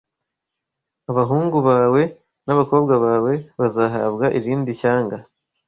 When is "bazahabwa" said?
3.59-4.25